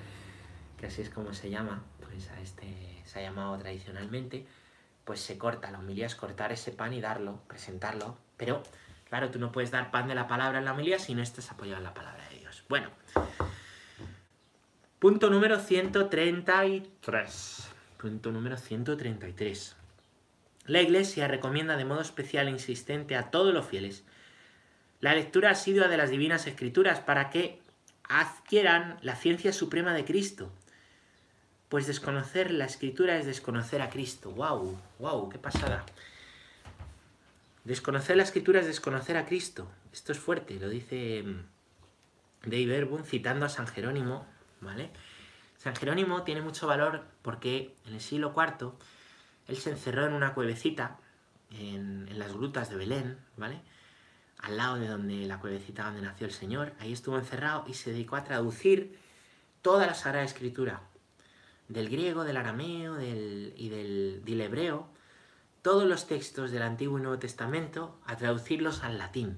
[0.77, 4.45] Que así es como se llama, pues a este se ha llamado tradicionalmente,
[5.05, 8.63] pues se corta, la humildad es cortar ese pan y darlo, presentarlo, pero
[9.09, 11.51] Claro, tú no puedes dar pan de la palabra en la homilía si no estás
[11.51, 12.63] apoyado en la palabra de Dios.
[12.69, 12.91] Bueno,
[14.99, 17.69] punto número 133.
[17.97, 19.75] Punto número 133.
[20.69, 24.03] La Iglesia recomienda de modo especial e insistente a todos los fieles
[24.99, 27.59] la lectura asidua de las divinas escrituras para que
[28.03, 30.51] adquieran la ciencia suprema de Cristo.
[31.69, 34.29] Pues desconocer la escritura es desconocer a Cristo.
[34.29, 34.79] ¡Wow!
[34.99, 35.29] ¡Wow!
[35.29, 35.87] ¡Qué pasada!
[37.63, 39.67] Desconocer la escritura es desconocer a Cristo.
[39.91, 44.27] Esto es fuerte, lo dice mm, Dave Erbun citando a San Jerónimo,
[44.61, 44.91] ¿vale?
[45.57, 48.73] San Jerónimo tiene mucho valor porque en el siglo IV
[49.49, 50.99] él se encerró en una cuevecita
[51.51, 53.61] en, las grutas de Belén, ¿vale?
[54.37, 56.73] Al lado de donde la cuevecita donde nació el Señor.
[56.79, 58.97] Ahí estuvo encerrado y se dedicó a traducir
[59.61, 60.81] toda la Sagrada Escritura,
[61.67, 64.87] del griego, del arameo y del, hebreo,
[65.61, 69.37] todos los textos del Antiguo y Nuevo Testamento a traducirlos al latín.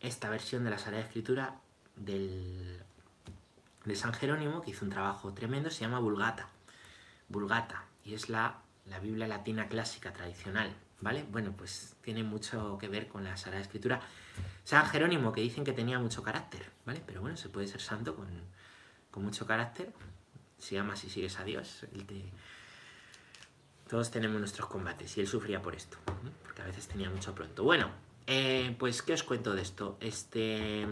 [0.00, 1.60] Esta versión de la Sagrada Escritura
[1.96, 2.80] de
[3.94, 6.48] San Jerónimo, que hizo un trabajo tremendo, se llama Vulgata.
[7.28, 11.24] Vulgata, y es la, la Biblia latina clásica tradicional, ¿vale?
[11.30, 14.00] Bueno, pues tiene mucho que ver con la Sagrada Escritura.
[14.64, 17.02] San Jerónimo, que dicen que tenía mucho carácter, ¿vale?
[17.06, 18.28] Pero bueno, se puede ser santo con,
[19.10, 19.92] con mucho carácter,
[20.58, 21.86] si amas y sigues a Dios.
[21.92, 22.24] Él te,
[23.88, 25.98] todos tenemos nuestros combates y él sufría por esto,
[26.44, 27.64] porque a veces tenía mucho pronto.
[27.64, 27.90] Bueno,
[28.26, 29.98] eh, pues, ¿qué os cuento de esto?
[30.00, 30.86] Este...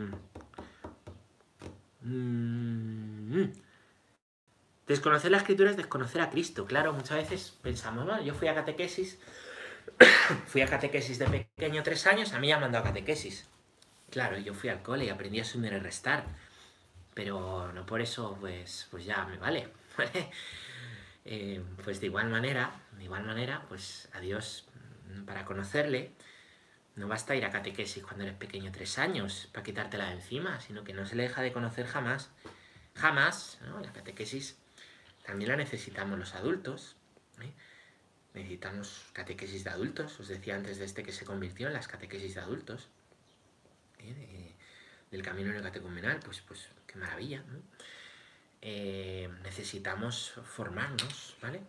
[2.03, 3.45] Mm,
[4.89, 6.67] desconocer la escritura es desconocer a Cristo.
[6.67, 9.19] Claro, muchas veces pensamos, bueno, yo fui a catequesis,
[10.47, 13.47] fui a catequesis de pequeño, tres años, a mí ya me a catequesis.
[14.11, 16.25] Claro, yo fui al cole y aprendí a sumir y restar,
[17.15, 19.69] pero no por eso, pues, pues ya me vale.
[21.31, 24.67] Eh, pues de igual manera, de igual manera, pues a Dios,
[25.27, 26.13] para conocerle,
[26.97, 30.85] no basta ir a catequesis cuando eres pequeño tres años para quitártela de encima, sino
[30.85, 32.31] que no se le deja de conocer jamás.
[32.95, 33.79] Jamás, ¿no?
[33.81, 34.57] La catequesis
[35.29, 36.97] también la necesitamos los adultos.
[37.43, 37.53] ¿eh?
[38.33, 40.19] necesitamos catequesis de adultos.
[40.21, 42.89] Os decía antes de este que se convirtió en las catequesis de adultos.
[43.99, 44.55] ¿eh?
[45.11, 47.43] del camino catecumenal, pues, pues qué maravilla.
[48.63, 51.61] Eh, necesitamos formarnos, ¿vale?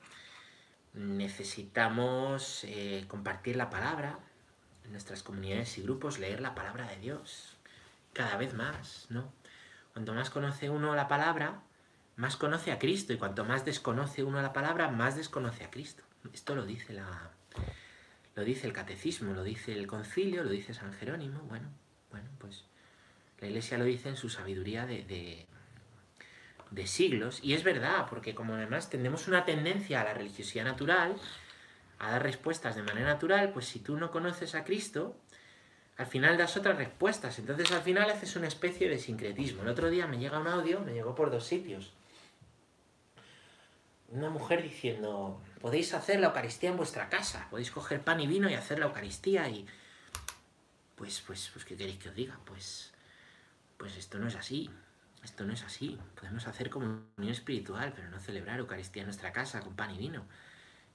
[0.94, 4.20] Necesitamos eh, compartir la palabra
[4.86, 7.58] en nuestras comunidades y grupos, leer la palabra de Dios
[8.14, 9.34] cada vez más, ¿no?
[9.92, 11.62] Cuanto más conoce uno la palabra,
[12.20, 16.04] más conoce a Cristo, y cuanto más desconoce uno la palabra, más desconoce a Cristo.
[16.34, 17.32] Esto lo dice la,
[18.36, 21.40] lo dice el catecismo, lo dice el concilio, lo dice San Jerónimo.
[21.44, 21.70] Bueno,
[22.12, 22.66] bueno, pues
[23.40, 25.48] la iglesia lo dice en su sabiduría de,
[26.72, 27.40] de, siglos.
[27.42, 31.16] Y es verdad, porque como además tendemos una tendencia a la religiosidad natural,
[32.00, 35.16] a dar respuestas de manera natural, pues si tú no conoces a Cristo,
[35.96, 37.40] al final das otras respuestas.
[37.40, 39.62] Entonces al final haces una especie de sincretismo.
[39.62, 41.94] El otro día me llega un audio, me llegó por dos sitios
[44.12, 48.50] una mujer diciendo, podéis hacer la Eucaristía en vuestra casa, podéis coger pan y vino
[48.50, 49.66] y hacer la Eucaristía y...
[50.96, 52.38] Pues, pues, pues, ¿qué queréis que os diga?
[52.46, 52.92] Pues,
[53.78, 54.70] pues esto no es así,
[55.24, 55.98] esto no es así.
[56.16, 60.26] Podemos hacer comunión espiritual, pero no celebrar Eucaristía en nuestra casa con pan y vino.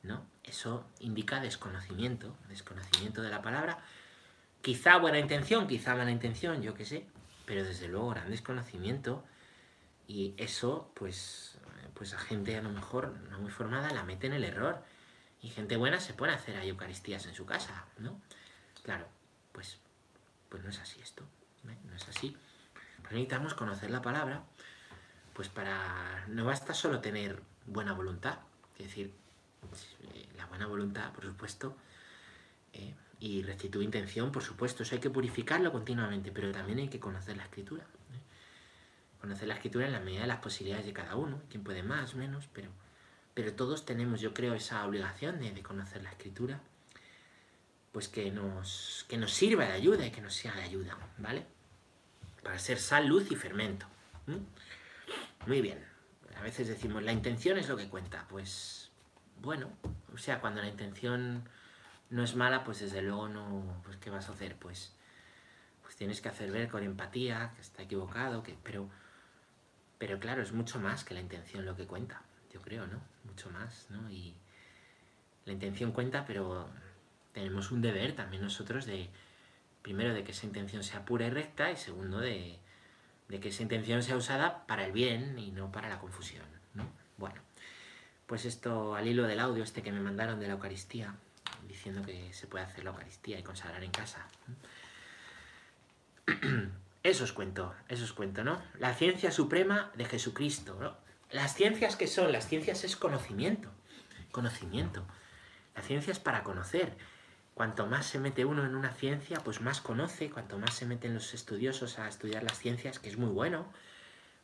[0.03, 0.27] ¿No?
[0.43, 3.79] Eso indica desconocimiento, desconocimiento de la palabra.
[4.61, 7.07] Quizá buena intención, quizá mala intención, yo qué sé,
[7.47, 9.25] pero desde luego gran desconocimiento.
[10.07, 11.54] Y eso, pues,
[11.95, 14.83] pues a gente a lo mejor no muy formada la mete en el error.
[15.41, 18.21] Y gente buena se puede hacer ahí Eucaristías en su casa, ¿no?
[18.83, 19.07] Claro,
[19.53, 19.79] pues,
[20.49, 21.23] pues no es así esto,
[21.69, 21.77] ¿eh?
[21.85, 22.37] no es así.
[23.03, 24.43] Pues necesitamos conocer la palabra,
[25.35, 26.25] pues para...
[26.29, 28.39] No basta solo tener buena voluntad,
[28.79, 29.13] es decir,
[30.15, 31.77] eh, la buena voluntad, por supuesto,
[32.73, 37.01] eh, y rectitud intención, por supuesto, eso hay que purificarlo continuamente, pero también hay que
[37.01, 37.85] conocer la escritura
[39.25, 42.15] conocer la escritura en la medida de las posibilidades de cada uno, quien puede más,
[42.15, 42.69] menos, pero,
[43.33, 46.61] pero todos tenemos, yo creo, esa obligación de, conocer la escritura,
[47.91, 51.47] pues que nos, que nos sirva de ayuda y que nos sea de ayuda, ¿vale?
[52.43, 53.87] Para ser sal, luz y fermento.
[55.47, 55.83] Muy bien.
[56.37, 58.27] A veces decimos, la intención es lo que cuenta.
[58.29, 58.91] Pues,
[59.41, 59.71] bueno,
[60.13, 61.49] o sea, cuando la intención
[62.11, 64.57] no es mala, pues desde luego no, pues ¿qué vas a hacer?
[64.57, 64.93] Pues,
[65.81, 68.91] pues tienes que hacer ver con empatía que está equivocado, que, pero
[69.99, 73.01] pero claro, es mucho más que la intención lo que cuenta, yo creo, ¿no?
[73.25, 74.11] Mucho más, ¿no?
[74.11, 74.35] Y
[75.45, 76.69] la intención cuenta, pero
[77.33, 79.11] tenemos un deber también nosotros de,
[79.83, 82.59] primero, de que esa intención sea pura y recta, y segundo, de,
[83.29, 86.89] que esa intención sea usada para el bien y no para la confusión, ¿no?
[87.19, 87.41] Bueno,
[88.27, 91.15] pues esto al hilo del audio este que me mandaron de la Eucaristía,
[91.67, 94.27] diciendo que se puede hacer la Eucaristía y consagrar en casa.
[97.05, 98.63] Eso os cuento, eso os cuento, ¿no?
[98.79, 100.97] La ciencia suprema de Jesucristo, ¿no?
[101.31, 103.71] Las ciencias que son, las ciencias es conocimiento,
[104.33, 105.05] conocimiento.
[105.77, 106.97] La ciencia es para conocer.
[107.53, 111.13] Cuanto más se mete uno en una ciencia, pues más conoce, cuanto más se meten
[111.13, 113.71] los estudiosos a estudiar las ciencias, que es muy bueno,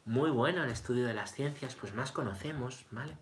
[0.04, 3.16] muy bueno el estudio de las ciencias, pues más conocemos, ¿vale?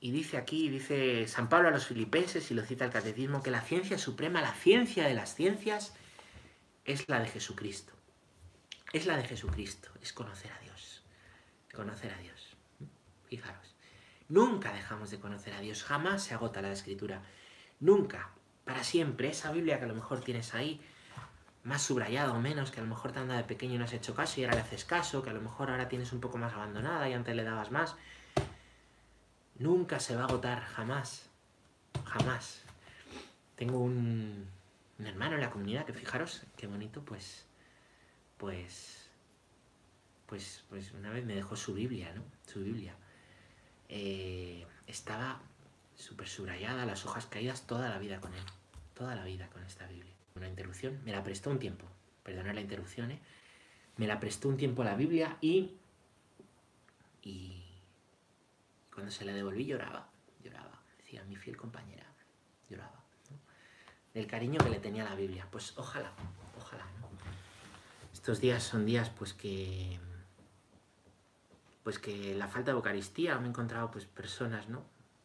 [0.00, 3.50] Y dice aquí, dice San Pablo a los filipenses, y lo cita el catecismo, que
[3.50, 5.94] la ciencia suprema, la ciencia de las ciencias,
[6.84, 7.92] es la de Jesucristo.
[8.92, 11.02] Es la de Jesucristo, es conocer a Dios.
[11.72, 12.56] Conocer a Dios.
[13.28, 13.74] Fijaros.
[14.28, 17.22] Nunca dejamos de conocer a Dios, jamás se agota la escritura.
[17.80, 18.30] Nunca,
[18.64, 19.28] para siempre.
[19.30, 20.80] Esa Biblia que a lo mejor tienes ahí,
[21.64, 23.92] más subrayada o menos, que a lo mejor te anda de pequeño y no has
[23.92, 26.38] hecho caso y ahora le haces caso, que a lo mejor ahora tienes un poco
[26.38, 27.96] más abandonada y antes le dabas más.
[29.56, 31.28] Nunca se va a agotar, jamás.
[32.04, 32.62] Jamás.
[33.56, 34.48] Tengo un,
[35.00, 37.46] un hermano en la comunidad, que fijaros, qué bonito, pues,
[38.36, 39.08] pues,
[40.26, 42.22] pues, pues una vez me dejó su Biblia, ¿no?
[42.46, 42.94] Su Biblia.
[43.88, 45.40] Eh, estaba
[45.96, 48.44] súper subrayada, las hojas caídas, toda la vida con él,
[48.94, 50.12] toda la vida con esta Biblia.
[50.36, 51.86] Una interrupción, me la prestó un tiempo,
[52.22, 53.20] perdonad la interrupción, ¿eh?
[53.96, 55.78] Me la prestó un tiempo la Biblia y,
[57.22, 57.64] y
[58.92, 60.10] cuando se la devolví lloraba,
[60.42, 62.06] lloraba, decía mi fiel compañera,
[62.68, 62.99] lloraba
[64.14, 65.46] del cariño que le tenía la Biblia.
[65.50, 66.12] Pues ojalá,
[66.58, 67.08] ojalá, ¿no?
[68.12, 69.98] Estos días son días pues que
[71.82, 74.84] pues que la falta de Eucaristía, me he encontrado pues personas, ¿no?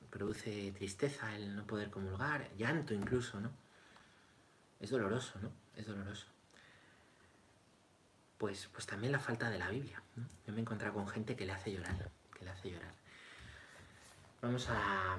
[0.10, 3.52] Produce tristeza el no poder comulgar, llanto incluso, ¿no?
[4.80, 5.52] Es doloroso, ¿no?
[5.76, 6.28] Es doloroso.
[8.38, 10.02] Pues, pues también la falta de la Biblia.
[10.48, 12.93] Yo me he encontrado con gente que le hace llorar, que le hace llorar.
[14.41, 15.17] Vamos a,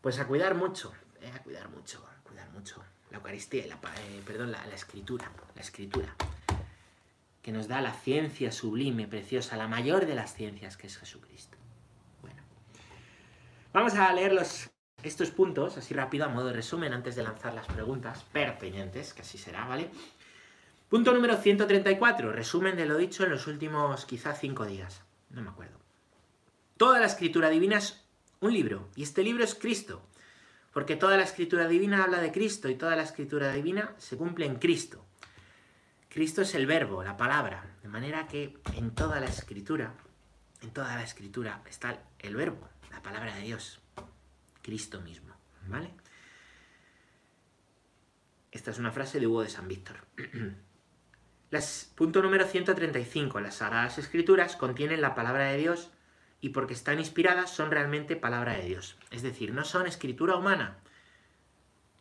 [0.00, 2.06] pues a cuidar mucho, eh, a cuidar mucho
[2.54, 6.14] mucho la Eucaristía, la, eh, perdón, la, la escritura, la escritura,
[7.42, 11.56] que nos da la ciencia sublime, preciosa, la mayor de las ciencias, que es Jesucristo.
[12.22, 12.42] Bueno,
[13.72, 14.70] vamos a leer los
[15.02, 19.20] estos puntos, así rápido, a modo de resumen, antes de lanzar las preguntas pertinentes, que
[19.20, 19.90] así será, ¿vale?
[20.88, 25.50] Punto número 134, resumen de lo dicho en los últimos quizá cinco días, no me
[25.50, 25.78] acuerdo.
[26.78, 28.02] Toda la escritura divina es
[28.40, 30.06] un libro, y este libro es Cristo,
[30.74, 34.44] porque toda la escritura divina habla de Cristo y toda la escritura divina se cumple
[34.44, 35.06] en Cristo.
[36.08, 39.94] Cristo es el verbo, la palabra, de manera que en toda la escritura,
[40.62, 43.80] en toda la escritura está el verbo, la palabra de Dios,
[44.62, 45.32] Cristo mismo,
[45.68, 45.90] ¿vale?
[48.50, 49.96] Esta es una frase de Hugo de San Víctor.
[51.50, 53.38] Las, punto número 135.
[53.38, 55.90] Las Sagradas Escrituras contienen la palabra de Dios
[56.44, 58.98] y porque están inspiradas son realmente palabra de Dios.
[59.10, 60.76] Es decir, no son escritura humana,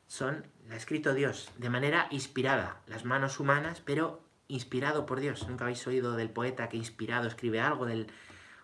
[0.08, 5.48] son la ha escrito Dios de manera inspirada, las manos humanas, pero inspirado por Dios.
[5.48, 8.08] Nunca habéis oído del poeta que inspirado escribe algo, del,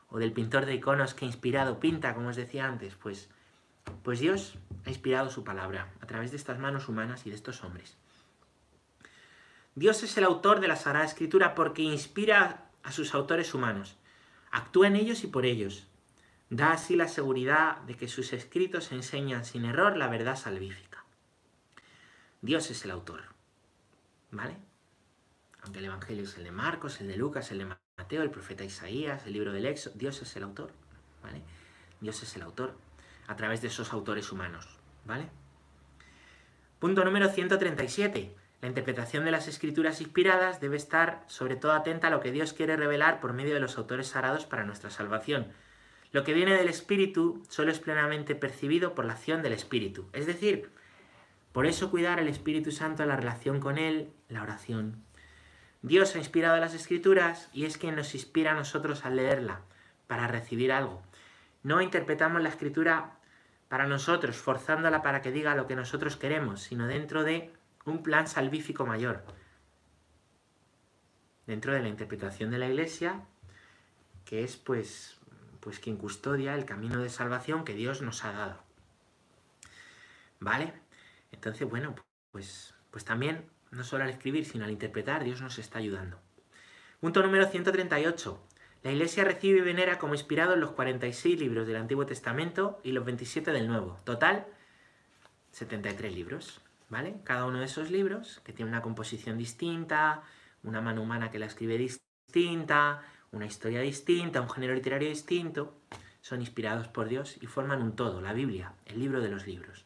[0.09, 2.95] o del pintor de iconos que inspirado pinta, como os decía antes.
[2.95, 3.29] Pues,
[4.03, 7.63] pues Dios ha inspirado su palabra a través de estas manos humanas y de estos
[7.63, 7.95] hombres.
[9.75, 13.95] Dios es el autor de la Sagrada Escritura porque inspira a sus autores humanos,
[14.51, 15.87] actúa en ellos y por ellos.
[16.49, 21.05] Da así la seguridad de que sus escritos enseñan sin error la verdad salvífica.
[22.41, 23.21] Dios es el autor.
[24.31, 24.57] ¿Vale?
[25.61, 28.63] Aunque el Evangelio es el de Marcos, el de Lucas, el de Mateo, el profeta
[28.63, 30.71] Isaías, el libro del Éxodo, Dios es el autor.
[31.21, 31.41] ¿Vale?
[31.99, 32.77] Dios es el autor
[33.27, 34.79] a través de esos autores humanos.
[35.05, 35.29] ¿Vale?
[36.79, 38.35] Punto número 137.
[38.61, 42.53] La interpretación de las escrituras inspiradas debe estar sobre todo atenta a lo que Dios
[42.53, 45.47] quiere revelar por medio de los autores sagrados para nuestra salvación.
[46.11, 50.09] Lo que viene del Espíritu solo es plenamente percibido por la acción del Espíritu.
[50.11, 50.69] Es decir,
[51.53, 55.03] por eso cuidar al Espíritu Santo la relación con Él, la oración.
[55.81, 59.61] Dios ha inspirado las Escrituras y es quien nos inspira a nosotros al leerla,
[60.07, 61.01] para recibir algo.
[61.63, 63.11] No interpretamos la Escritura
[63.69, 67.53] para nosotros, forzándola para que diga lo que nosotros queremos, sino dentro de
[67.85, 69.23] un plan salvífico mayor.
[71.47, 73.21] Dentro de la interpretación de la Iglesia,
[74.25, 75.17] que es pues,
[75.59, 78.63] pues quien custodia el camino de salvación que Dios nos ha dado.
[80.39, 80.73] ¿Vale?
[81.31, 81.95] Entonces, bueno,
[82.31, 86.19] pues, pues también, no solo al escribir, sino al interpretar, Dios nos está ayudando.
[86.99, 88.45] Punto número 138.
[88.83, 93.03] La Iglesia recibe y venera como inspirados los 46 libros del Antiguo Testamento y los
[93.03, 93.97] 27 del Nuevo.
[94.05, 94.47] Total,
[95.51, 96.61] 73 libros.
[96.89, 97.21] ¿Vale?
[97.23, 100.23] Cada uno de esos libros, que tiene una composición distinta,
[100.63, 105.75] una mano humana que la escribe distinta, una historia distinta, un género literario distinto,
[106.21, 109.85] son inspirados por Dios y forman un todo, la Biblia, el libro de los libros.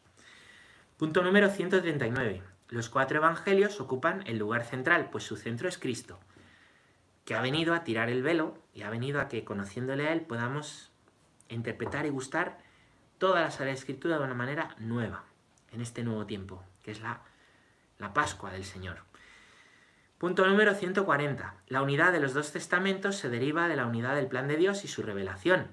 [0.96, 2.42] Punto número 139.
[2.68, 6.18] Los cuatro evangelios ocupan el lugar central, pues su centro es Cristo,
[7.24, 10.22] que ha venido a tirar el velo y ha venido a que, conociéndole a Él,
[10.22, 10.90] podamos
[11.48, 12.58] interpretar y gustar
[13.18, 15.24] toda la Sagrada Escritura de una manera nueva,
[15.72, 17.22] en este nuevo tiempo, que es la,
[17.98, 18.98] la Pascua del Señor.
[20.18, 21.54] Punto número 140.
[21.66, 24.84] La unidad de los dos testamentos se deriva de la unidad del plan de Dios
[24.84, 25.68] y su revelación.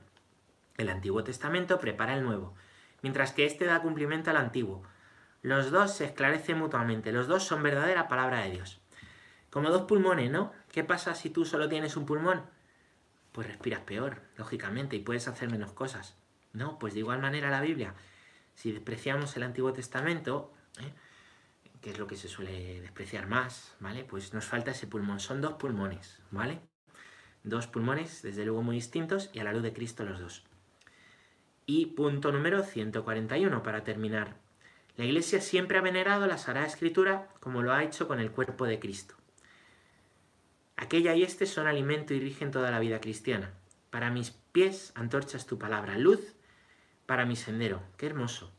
[0.78, 2.56] El Antiguo Testamento prepara el Nuevo,
[3.02, 4.84] mientras que éste da cumplimiento al Antiguo.
[5.44, 8.80] Los dos se esclarecen mutuamente, los dos son verdadera palabra de Dios.
[9.50, 10.54] Como dos pulmones, ¿no?
[10.72, 12.42] ¿Qué pasa si tú solo tienes un pulmón?
[13.32, 16.16] Pues respiras peor, lógicamente, y puedes hacer menos cosas.
[16.54, 17.94] No, pues de igual manera la Biblia.
[18.56, 20.94] Si despreciamos el Antiguo Testamento, ¿eh?
[21.82, 24.04] que es lo que se suele despreciar más, ¿vale?
[24.04, 25.20] Pues nos falta ese pulmón.
[25.20, 26.62] Son dos pulmones, ¿vale?
[27.44, 30.44] Dos pulmones, desde luego muy distintos, y a la luz de Cristo los dos.
[31.66, 34.38] Y punto número 141, para terminar.
[34.96, 38.66] La Iglesia siempre ha venerado la Sagrada Escritura como lo ha hecho con el cuerpo
[38.66, 39.16] de Cristo.
[40.76, 43.54] Aquella y este son alimento y rigen toda la vida cristiana.
[43.90, 46.36] Para mis pies antorchas tu palabra, luz
[47.06, 47.82] para mi sendero.
[47.98, 48.52] Qué hermoso.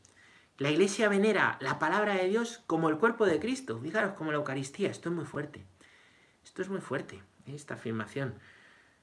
[0.59, 3.79] La iglesia venera la palabra de Dios como el cuerpo de Cristo.
[3.79, 4.91] Fijaros, como la Eucaristía.
[4.91, 5.65] Esto es muy fuerte.
[6.43, 8.35] Esto es muy fuerte, esta afirmación,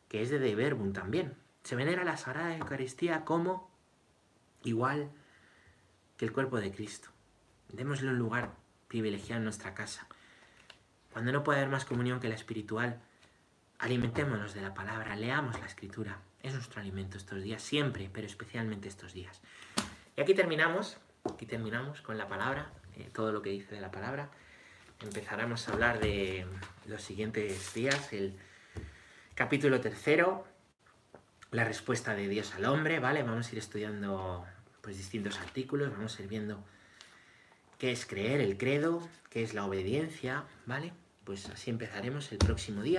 [0.08, 1.34] que es de De Verbum también.
[1.64, 3.70] Se venera la Sagrada Eucaristía como
[4.62, 5.10] igual
[6.16, 7.08] que el cuerpo de Cristo.
[7.70, 8.52] Démosle un lugar
[8.88, 10.06] privilegiado en nuestra casa.
[11.12, 13.00] Cuando no puede haber más comunión que la espiritual,
[13.78, 16.20] alimentémonos de la palabra, leamos la escritura.
[16.42, 19.40] Es nuestro alimento estos días, siempre, pero especialmente estos días.
[20.16, 23.90] Y aquí terminamos Aquí terminamos con la palabra, eh, todo lo que dice de la
[23.90, 24.30] palabra.
[25.00, 26.46] Empezaremos a hablar de
[26.86, 28.34] los siguientes días, el
[29.34, 30.46] capítulo tercero,
[31.50, 33.22] la respuesta de Dios al hombre, ¿vale?
[33.22, 34.46] Vamos a ir estudiando
[34.80, 36.64] pues distintos artículos, vamos a ir viendo
[37.78, 40.92] qué es creer, el credo, qué es la obediencia, ¿vale?
[41.24, 42.98] Pues así empezaremos el próximo día